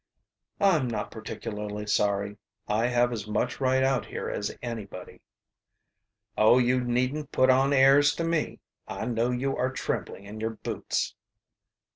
"I'm 0.59 0.87
not 0.87 1.11
particularly 1.11 1.85
sorry. 1.85 2.37
I 2.67 2.87
have 2.87 3.13
as 3.13 3.27
much 3.27 3.61
right 3.61 3.83
out 3.83 4.07
here 4.07 4.27
as 4.27 4.57
anybody." 4.59 5.21
"Oh, 6.35 6.57
you 6.57 6.83
needn't 6.83 7.31
put 7.31 7.51
on 7.51 7.71
airs 7.71 8.15
to 8.15 8.23
me. 8.23 8.61
I 8.87 9.05
know 9.05 9.29
you 9.29 9.55
are 9.55 9.69
trembling 9.71 10.25
in 10.25 10.39
your 10.39 10.55
boots." 10.63 11.13